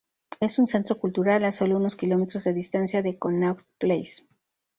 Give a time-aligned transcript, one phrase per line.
[0.39, 4.23] Es un centro cultural, a sólo unos kilómetros de distancia de Connaught Place.